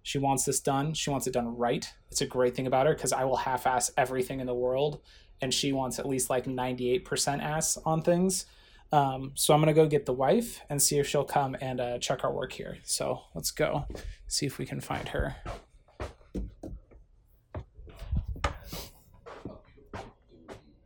She 0.01 0.17
wants 0.17 0.43
this 0.43 0.59
done. 0.59 0.93
She 0.93 1.09
wants 1.09 1.27
it 1.27 1.33
done 1.33 1.55
right. 1.55 1.91
It's 2.11 2.21
a 2.21 2.25
great 2.25 2.55
thing 2.55 2.67
about 2.67 2.87
her 2.87 2.93
because 2.93 3.13
I 3.13 3.23
will 3.23 3.37
half 3.37 3.65
ass 3.65 3.91
everything 3.95 4.39
in 4.39 4.47
the 4.47 4.53
world, 4.53 5.01
and 5.41 5.53
she 5.53 5.71
wants 5.71 5.97
at 5.99 6.07
least 6.07 6.29
like 6.29 6.45
98% 6.45 7.41
ass 7.41 7.77
on 7.85 8.01
things. 8.01 8.45
Um, 8.93 9.31
so 9.33 9.55
I'm 9.55 9.59
gonna 9.59 9.73
go 9.73 9.87
get 9.87 10.05
the 10.05 10.13
wife 10.13 10.61
and 10.69 10.79
see 10.79 10.99
if 10.99 11.07
she'll 11.07 11.23
come 11.23 11.57
and 11.59 11.81
uh, 11.81 11.97
check 11.97 12.23
our 12.23 12.31
work 12.31 12.51
here. 12.51 12.77
So 12.83 13.21
let's 13.33 13.49
go 13.49 13.87
see 14.27 14.45
if 14.45 14.59
we 14.59 14.67
can 14.67 14.79
find 14.81 15.09
her. 15.09 15.35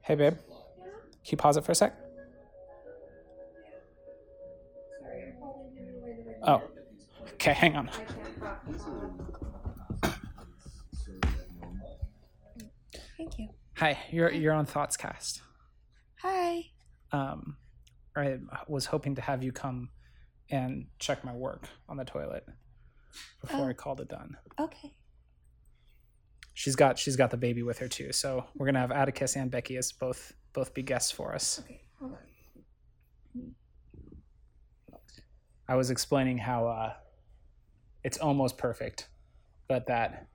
Hey, 0.04 0.16
babe. 0.16 0.38
Can 0.38 1.32
you 1.32 1.38
pause 1.38 1.58
it 1.58 1.66
for 1.66 1.74
a 1.74 1.76
sec? 1.76 1.98
Oh. 6.44 6.62
Okay, 7.34 7.52
hang 7.52 7.76
on. 7.76 7.90
Thank 13.18 13.38
you. 13.38 13.50
Hi, 13.76 13.98
you're 14.12 14.32
you're 14.32 14.54
on 14.54 14.66
Thoughtscast. 14.66 15.42
Hi. 15.42 15.47
I 18.20 18.40
was 18.68 18.86
hoping 18.86 19.16
to 19.16 19.22
have 19.22 19.44
you 19.44 19.52
come 19.52 19.90
and 20.50 20.88
check 21.00 21.24
my 21.24 21.34
work 21.34 21.68
on 21.90 21.98
the 21.98 22.06
toilet 22.06 22.46
before 23.42 23.66
Oh. 23.66 23.70
I 23.70 23.74
called 23.74 24.02
it 24.02 24.08
done. 24.10 24.38
Okay. 24.60 24.94
She's 26.54 26.76
got 26.76 26.98
she's 26.98 27.16
got 27.16 27.30
the 27.32 27.38
baby 27.38 27.64
with 27.64 27.78
her 27.80 27.88
too, 27.88 28.12
so 28.12 28.46
we're 28.56 28.66
gonna 28.66 28.80
have 28.80 28.92
Atticus 28.92 29.36
and 29.36 29.52
Becky 29.52 29.78
as 29.78 29.92
both 29.92 30.34
both 30.54 30.74
be 30.74 30.82
guests 30.82 31.12
for 31.12 31.36
us. 31.36 31.60
Okay. 31.64 31.82
Hold 32.00 32.14
on. 32.14 32.18
I 35.68 35.76
was 35.76 35.92
explaining 35.92 36.38
how 36.38 36.68
uh, 36.68 36.94
it's 38.04 38.18
almost 38.18 38.58
perfect, 38.58 39.10
but 39.68 39.88
that 39.88 40.28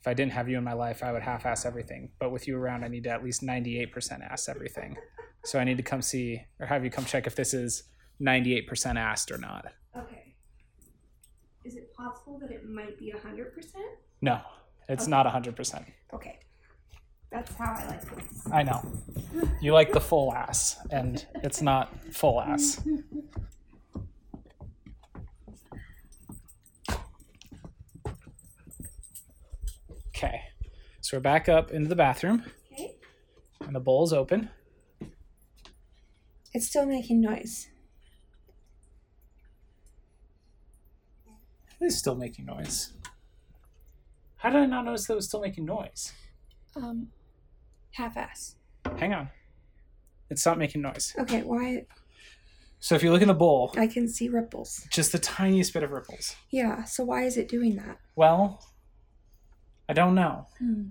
if 0.00 0.08
I 0.08 0.14
didn't 0.14 0.32
have 0.32 0.48
you 0.48 0.56
in 0.58 0.64
my 0.64 0.72
life, 0.72 1.02
I 1.04 1.12
would 1.12 1.22
half-ass 1.22 1.64
everything. 1.66 2.10
But 2.18 2.32
with 2.32 2.48
you 2.48 2.56
around, 2.56 2.82
I 2.82 2.88
need 2.88 3.04
to 3.04 3.10
at 3.10 3.22
least 3.22 3.42
ninety-eight 3.42 3.92
percent 3.92 4.22
ass 4.22 4.48
everything. 4.48 4.96
So 5.44 5.58
I 5.58 5.64
need 5.64 5.76
to 5.76 5.82
come 5.82 6.02
see 6.02 6.42
or 6.60 6.66
have 6.66 6.84
you 6.84 6.90
come 6.90 7.04
check 7.04 7.26
if 7.26 7.34
this 7.34 7.52
is 7.54 7.84
ninety-eight 8.20 8.66
percent 8.68 8.98
asked 8.98 9.30
or 9.32 9.38
not. 9.38 9.66
Okay. 9.96 10.34
Is 11.64 11.76
it 11.76 11.92
possible 11.94 12.38
that 12.40 12.50
it 12.50 12.68
might 12.68 12.98
be 12.98 13.10
hundred 13.10 13.54
percent? 13.54 13.84
No, 14.20 14.40
it's 14.88 15.04
Okay. 15.04 15.10
not 15.10 15.26
hundred 15.26 15.56
percent. 15.56 15.84
Okay. 16.12 16.38
That's 17.30 17.54
how 17.56 17.72
I 17.72 17.86
like 17.86 18.02
things. 18.02 18.42
I 18.52 18.62
know. 18.62 18.82
You 19.62 19.72
like 19.72 19.92
the 19.92 20.00
full 20.00 20.34
ass, 20.34 20.78
and 20.90 21.24
it's 21.42 21.62
not 21.62 21.90
full 22.12 22.40
ass. 22.42 22.80
Okay, 30.14 30.42
so 31.00 31.16
we're 31.16 31.20
back 31.22 31.48
up 31.48 31.70
into 31.70 31.88
the 31.88 31.96
bathroom, 31.96 32.44
Okay. 32.72 32.96
and 33.60 33.74
the 33.74 33.80
bowl's 33.80 34.12
open. 34.12 34.50
It's 36.52 36.66
still 36.66 36.86
making 36.86 37.20
noise. 37.20 37.68
It's 41.80 41.96
still 41.96 42.14
making 42.14 42.46
noise. 42.46 42.92
How 44.36 44.50
did 44.50 44.60
I 44.62 44.66
not 44.66 44.84
notice 44.84 45.06
that 45.06 45.14
it 45.14 45.16
was 45.16 45.26
still 45.28 45.40
making 45.40 45.64
noise? 45.64 46.12
Um, 46.76 47.08
half-ass. 47.92 48.56
Hang 48.98 49.12
on. 49.14 49.28
It 50.30 50.38
stopped 50.38 50.58
making 50.58 50.82
noise. 50.82 51.14
Okay. 51.18 51.42
Why? 51.42 51.86
So 52.80 52.94
if 52.94 53.02
you 53.02 53.12
look 53.12 53.22
in 53.22 53.28
the 53.28 53.34
bowl, 53.34 53.72
I 53.76 53.86
can 53.86 54.08
see 54.08 54.28
ripples. 54.28 54.86
just 54.90 55.12
the 55.12 55.18
tiniest 55.18 55.72
bit 55.72 55.82
of 55.82 55.90
ripples. 55.90 56.34
Yeah. 56.50 56.84
So 56.84 57.04
why 57.04 57.24
is 57.24 57.36
it 57.36 57.48
doing 57.48 57.76
that? 57.76 57.98
Well, 58.16 58.64
I 59.88 59.92
don't 59.92 60.14
know. 60.14 60.46
Hmm. 60.58 60.84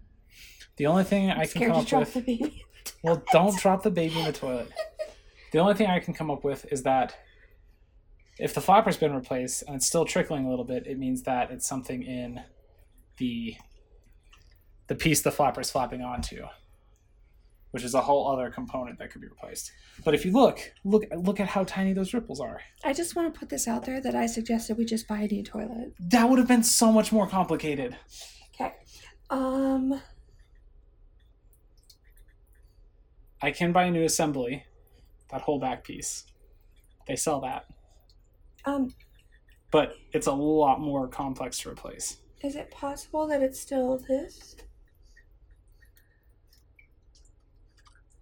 The 0.77 0.85
only 0.85 1.03
thing 1.03 1.29
I 1.29 1.33
I'm 1.33 1.39
can 1.41 1.47
scared 1.49 1.71
come 1.71 1.75
to 1.75 1.81
up 1.81 1.87
drop 1.87 1.99
with. 2.01 2.13
the 2.13 2.21
baby. 2.37 2.63
Well, 3.03 3.23
don't 3.31 3.57
drop 3.59 3.83
the 3.83 3.91
baby 3.91 4.19
in 4.19 4.25
the 4.25 4.31
toilet. 4.31 4.69
The 5.51 5.59
only 5.59 5.73
thing 5.73 5.87
I 5.87 5.99
can 5.99 6.13
come 6.13 6.31
up 6.31 6.43
with 6.43 6.65
is 6.71 6.83
that 6.83 7.15
if 8.39 8.53
the 8.53 8.61
flapper's 8.61 8.97
been 8.97 9.13
replaced 9.13 9.63
and 9.67 9.75
it's 9.75 9.85
still 9.85 10.05
trickling 10.05 10.45
a 10.45 10.49
little 10.49 10.65
bit, 10.65 10.87
it 10.87 10.97
means 10.97 11.23
that 11.23 11.51
it's 11.51 11.67
something 11.67 12.03
in 12.03 12.41
the 13.17 13.55
the 14.87 14.95
piece 14.95 15.21
the 15.21 15.31
flapper's 15.31 15.71
flapping 15.71 16.01
onto, 16.01 16.43
which 17.71 17.83
is 17.83 17.93
a 17.93 18.01
whole 18.01 18.29
other 18.31 18.49
component 18.49 18.97
that 18.99 19.11
could 19.11 19.21
be 19.21 19.27
replaced. 19.27 19.71
But 20.03 20.13
if 20.13 20.25
you 20.25 20.31
look, 20.31 20.59
look 20.83 21.03
look 21.15 21.39
at 21.39 21.47
how 21.47 21.63
tiny 21.65 21.93
those 21.93 22.13
ripples 22.13 22.39
are. 22.39 22.61
I 22.83 22.93
just 22.93 23.15
want 23.15 23.33
to 23.33 23.39
put 23.39 23.49
this 23.49 23.67
out 23.67 23.85
there 23.85 24.01
that 24.01 24.15
I 24.15 24.25
suggested 24.25 24.77
we 24.77 24.85
just 24.85 25.07
buy 25.07 25.19
a 25.19 25.27
new 25.27 25.43
toilet. 25.43 25.93
That 25.99 26.29
would 26.29 26.39
have 26.39 26.47
been 26.47 26.63
so 26.63 26.91
much 26.91 27.11
more 27.11 27.27
complicated. 27.27 27.95
Okay. 28.55 28.73
Um. 29.29 30.01
I 33.43 33.51
can 33.51 33.71
buy 33.71 33.85
a 33.85 33.91
new 33.91 34.03
assembly, 34.03 34.65
that 35.31 35.41
whole 35.41 35.59
back 35.59 35.83
piece. 35.83 36.25
They 37.07 37.15
sell 37.15 37.41
that, 37.41 37.65
Um. 38.65 38.93
but 39.71 39.93
it's 40.13 40.27
a 40.27 40.31
lot 40.31 40.79
more 40.79 41.07
complex 41.07 41.57
to 41.59 41.69
replace. 41.69 42.17
Is 42.43 42.55
it 42.55 42.71
possible 42.71 43.27
that 43.27 43.41
it's 43.41 43.59
still 43.59 43.97
this? 44.07 44.55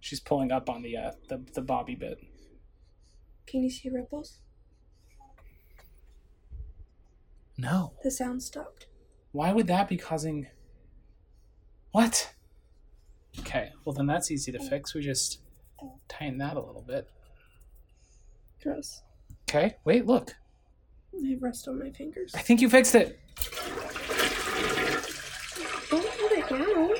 She's 0.00 0.20
pulling 0.20 0.50
up 0.50 0.68
on 0.70 0.82
the 0.82 0.96
uh, 0.96 1.12
the 1.28 1.44
the 1.54 1.60
bobby 1.62 1.94
bit. 1.94 2.18
Can 3.46 3.62
you 3.62 3.70
see 3.70 3.88
ripples? 3.90 4.38
No. 7.58 7.92
The 8.02 8.10
sound 8.10 8.42
stopped. 8.42 8.86
Why 9.32 9.52
would 9.52 9.66
that 9.66 9.88
be 9.88 9.96
causing? 9.96 10.46
What? 11.92 12.32
Okay. 13.40 13.70
Well, 13.84 13.92
then 13.92 14.06
that's 14.06 14.30
easy 14.30 14.50
to 14.52 14.58
fix. 14.58 14.94
We 14.94 15.02
just 15.02 15.40
tighten 16.08 16.38
that 16.38 16.56
a 16.56 16.60
little 16.60 16.84
bit. 16.86 17.08
Gross. 18.62 19.02
Okay. 19.48 19.76
Wait. 19.84 20.06
Look. 20.06 20.34
I 21.14 21.30
have 21.30 21.42
rust 21.42 21.66
on 21.68 21.78
my 21.78 21.90
fingers. 21.90 22.32
I 22.34 22.40
think 22.40 22.60
you 22.60 22.68
fixed 22.70 22.94
it. 22.94 23.18
Don't 25.90 26.06
hold 26.06 26.32
it 26.32 26.48
down. 26.48 26.90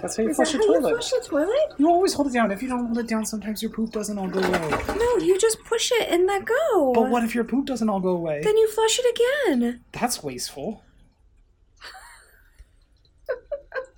That's 0.00 0.16
how 0.18 0.22
you 0.24 0.28
Is 0.28 0.36
flush 0.36 0.52
that 0.52 0.58
your 0.58 0.82
how 0.82 0.88
you 0.88 0.94
flush 0.94 1.10
the 1.10 1.26
toilet? 1.26 1.74
You 1.78 1.88
always 1.88 2.12
hold 2.12 2.28
it 2.28 2.34
down. 2.34 2.50
If 2.50 2.60
you 2.62 2.68
don't 2.68 2.84
hold 2.84 2.98
it 2.98 3.08
down, 3.08 3.24
sometimes 3.24 3.62
your 3.62 3.70
poop 3.70 3.92
doesn't 3.92 4.18
all 4.18 4.28
go 4.28 4.40
away. 4.40 4.82
No, 4.88 5.16
you 5.16 5.38
just 5.38 5.64
push 5.64 5.90
it 5.92 6.08
and 6.10 6.26
let 6.26 6.44
go. 6.44 6.92
But 6.92 7.08
what 7.08 7.24
if 7.24 7.34
your 7.34 7.44
poop 7.44 7.64
doesn't 7.64 7.88
all 7.88 8.00
go 8.00 8.10
away? 8.10 8.42
Then 8.42 8.56
you 8.58 8.70
flush 8.70 9.00
it 9.02 9.18
again. 9.48 9.82
That's 9.92 10.22
wasteful. 10.22 10.82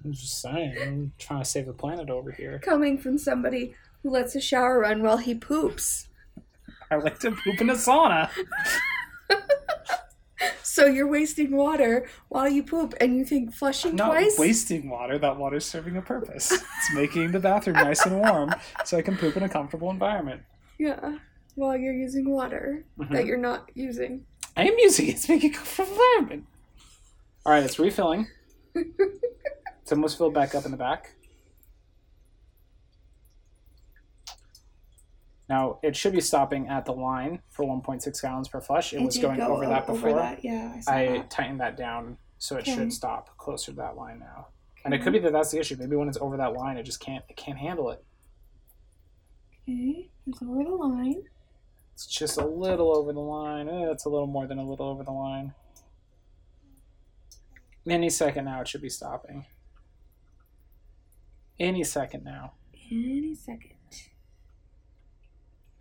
I'm 0.04 0.12
just 0.12 0.40
saying. 0.40 0.76
I'm 0.80 1.12
trying 1.18 1.42
to 1.42 1.44
save 1.44 1.66
the 1.66 1.72
planet 1.72 2.08
over 2.08 2.30
here. 2.30 2.60
Coming 2.60 2.98
from 2.98 3.18
somebody 3.18 3.74
who 4.06 4.12
lets 4.12 4.36
a 4.36 4.40
shower 4.40 4.78
run 4.80 5.02
while 5.02 5.16
he 5.16 5.34
poops. 5.34 6.06
I 6.92 6.94
like 6.96 7.18
to 7.20 7.32
poop 7.32 7.60
in 7.60 7.70
a 7.70 7.74
sauna. 7.74 8.30
So 10.62 10.84
you're 10.84 11.08
wasting 11.08 11.56
water 11.56 12.06
while 12.28 12.46
you 12.50 12.62
poop 12.62 12.92
and 13.00 13.16
you 13.16 13.24
think 13.24 13.54
flushing 13.54 13.96
Not 13.96 14.08
twice? 14.08 14.38
wasting 14.38 14.90
water. 14.90 15.18
That 15.18 15.38
water's 15.38 15.64
serving 15.64 15.96
a 15.96 16.02
purpose. 16.02 16.52
It's 16.52 16.94
making 16.94 17.32
the 17.32 17.40
bathroom 17.40 17.76
nice 17.76 18.04
and 18.04 18.20
warm 18.20 18.54
so 18.84 18.98
I 18.98 19.02
can 19.02 19.16
poop 19.16 19.38
in 19.38 19.42
a 19.42 19.48
comfortable 19.48 19.88
environment. 19.90 20.42
Yeah. 20.78 21.16
While 21.54 21.78
you're 21.78 21.94
using 21.94 22.28
water 22.30 22.84
Mhm. 22.98 23.10
that 23.12 23.24
you're 23.24 23.38
not 23.38 23.70
using. 23.74 24.26
I 24.54 24.64
am 24.68 24.74
using 24.78 25.06
it. 25.06 25.12
It's 25.14 25.28
making 25.30 25.52
a 25.52 25.54
comfortable 25.54 25.92
environment. 25.92 26.44
All 27.46 27.52
right, 27.54 27.64
it's 27.64 27.78
refilling. 27.78 28.26
it's 28.74 29.92
almost 29.92 30.18
filled 30.18 30.34
back 30.34 30.54
up 30.54 30.66
in 30.66 30.72
the 30.72 30.76
back. 30.76 31.14
Now 35.48 35.78
it 35.82 35.94
should 35.94 36.12
be 36.12 36.20
stopping 36.20 36.68
at 36.68 36.84
the 36.84 36.92
line 36.92 37.40
for 37.50 37.64
1.6 37.64 38.20
gallons 38.22 38.48
per 38.48 38.60
flush. 38.60 38.92
It, 38.92 39.00
was 39.00 39.16
going 39.18 39.38
go 39.38 39.54
over 39.54 39.66
that 39.66 39.86
before. 39.86 40.14
that. 40.14 40.44
Yeah, 40.44 40.72
I 40.76 40.80
saw 40.80 40.92
I 40.92 41.06
that. 41.18 41.30
tightened 41.30 41.60
that 41.60 41.76
down 41.76 42.16
so 42.38 42.56
it 42.56 42.60
Okay. 42.62 42.74
should 42.74 42.92
stop 42.92 43.36
closer 43.38 43.70
to 43.70 43.76
that 43.78 43.96
line 43.96 44.18
now. 44.18 44.48
And 44.84 44.92
it 44.94 45.02
could 45.02 45.12
be 45.12 45.18
that 45.20 45.32
that's 45.32 45.50
the 45.50 45.58
issue. 45.60 45.76
Maybe 45.78 45.96
when 45.96 46.08
it's 46.08 46.18
over 46.18 46.36
that 46.36 46.52
line, 46.52 46.76
it 46.76 46.82
just 46.84 47.00
can't 47.00 47.24
it 47.28 47.36
can't 47.36 47.58
handle 47.58 47.90
it. 47.90 48.04
Okay, 49.68 50.10
it's 50.26 50.42
over 50.42 50.62
the 50.64 50.70
line. 50.70 51.22
It's 51.94 52.06
just 52.06 52.36
a 52.38 52.44
little 52.46 52.94
over 52.96 53.12
the 53.12 53.20
line. 53.20 53.68
Eh, 53.68 53.90
it's 53.90 54.04
a 54.04 54.08
little 54.08 54.26
more 54.26 54.46
than 54.46 54.58
a 54.58 54.68
little 54.68 54.86
over 54.88 55.02
the 55.02 55.12
line. 55.12 55.54
Any 57.88 58.10
second 58.10 58.44
now, 58.44 58.60
it 58.60 58.68
should 58.68 58.82
be 58.82 58.88
stopping. 58.90 59.46
Any 61.58 61.84
second 61.84 62.24
now. 62.24 62.52
Any 62.90 63.34
second. 63.34 63.75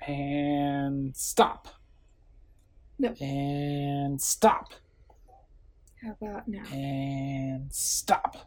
And 0.08 1.16
stop. 1.16 1.68
No. 3.00 3.14
And 3.20 4.22
stop. 4.22 4.74
How 6.04 6.16
about 6.22 6.48
now? 6.48 6.64
And 6.72 7.74
stop. 7.74 8.38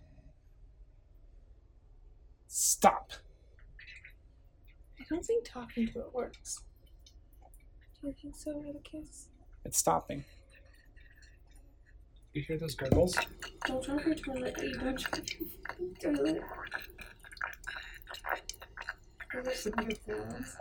Stop. 2.46 3.12
I 5.00 5.04
don't 5.10 5.24
think 5.24 5.44
talking 5.44 5.88
to 5.88 6.00
it 6.00 6.14
works. 6.14 6.60
Do 8.00 8.08
you 8.08 8.14
think 8.22 8.36
so, 8.36 8.62
Atticus? 8.68 9.28
It's 9.64 9.78
stopping. 9.78 10.24
You 12.32 12.42
hear 12.42 12.58
those 12.58 12.74
gurgles? 12.76 13.18
Don't 13.66 13.84
drop 13.84 14.04
your 14.06 14.14
toilet. 14.14 14.56
You 14.62 14.78
don't 14.78 14.98
drop 14.98 15.20
your 16.02 16.14
toilet. 16.14 16.42
Those 19.34 19.46
are 19.46 19.54
some 19.56 19.72
good 19.72 19.98
sounds. 20.06 20.56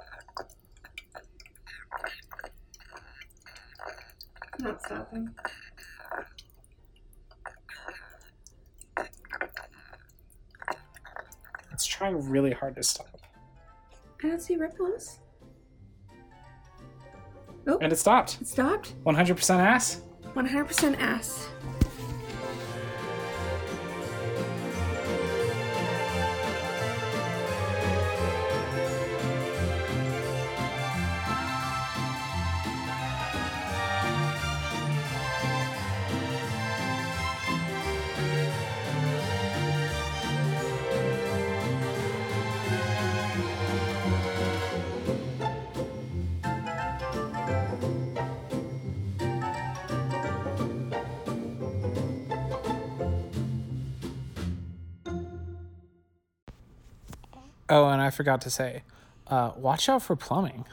Not 4.60 4.82
stopping. 4.82 5.30
It's 11.72 11.86
trying 11.86 12.28
really 12.30 12.52
hard 12.52 12.76
to 12.76 12.84
stop. 12.84 13.20
I 14.24 14.30
don't 14.30 14.42
see 14.42 14.56
ripples. 14.56 15.20
And 17.68 17.92
it 17.92 17.98
stopped. 17.98 18.42
It 18.42 18.48
stopped. 18.48 18.96
100% 19.06 19.60
ass? 19.60 20.02
100% 20.34 21.00
ass. 21.00 21.50
Oh, 57.70 57.88
and 57.90 58.02
I 58.02 58.10
forgot 58.10 58.42
to 58.42 58.50
say, 58.50 58.84
uh, 59.28 59.52
watch 59.58 59.90
out 59.90 60.02
for 60.04 60.16
plumbing. 60.16 60.66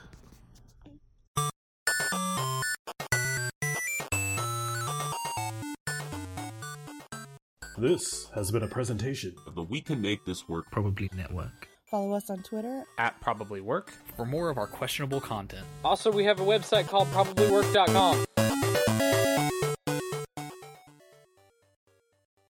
This 7.77 8.29
has 8.35 8.51
been 8.51 8.63
a 8.63 8.69
presentation 8.69 9.35
of 9.47 9.55
the 9.55 9.63
We 9.63 9.81
Can 9.81 10.01
Make 10.01 10.25
This 10.25 10.49
Work 10.49 10.67
Probably 10.71 11.11
Network. 11.17 11.69
Follow 11.91 12.13
us 12.15 12.31
on 12.31 12.43
Twitter 12.43 12.85
At 12.99 13.21
Probably 13.21 13.61
Work. 13.61 13.93
For 14.17 14.25
more 14.25 14.49
of 14.49 14.59
our 14.59 14.67
questionable 14.67 15.21
content, 15.21 15.67
Also, 15.85 16.11
we 16.13 16.25
have 16.25 16.41
a 16.41 16.45
website 16.45 16.89
called 16.89 17.09
probablywork.com. 17.09 18.24